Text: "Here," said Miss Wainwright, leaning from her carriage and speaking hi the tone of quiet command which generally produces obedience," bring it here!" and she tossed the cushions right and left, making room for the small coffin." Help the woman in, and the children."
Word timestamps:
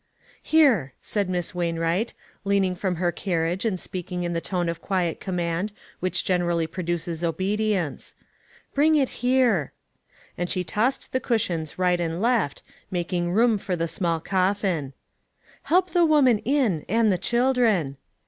"Here," 0.57 0.95
said 0.99 1.29
Miss 1.29 1.53
Wainwright, 1.53 2.15
leaning 2.43 2.73
from 2.73 2.95
her 2.95 3.11
carriage 3.11 3.65
and 3.65 3.79
speaking 3.79 4.23
hi 4.23 4.29
the 4.29 4.41
tone 4.41 4.67
of 4.67 4.81
quiet 4.81 5.19
command 5.19 5.71
which 5.99 6.25
generally 6.25 6.65
produces 6.65 7.23
obedience," 7.23 8.15
bring 8.73 8.95
it 8.95 9.09
here!" 9.21 9.71
and 10.39 10.49
she 10.49 10.63
tossed 10.63 11.11
the 11.11 11.19
cushions 11.19 11.77
right 11.77 11.99
and 11.99 12.19
left, 12.19 12.63
making 12.89 13.31
room 13.31 13.59
for 13.59 13.75
the 13.75 13.87
small 13.87 14.19
coffin." 14.19 14.93
Help 15.69 15.91
the 15.91 16.03
woman 16.03 16.39
in, 16.39 16.83
and 16.89 17.11
the 17.11 17.19
children." 17.19 17.97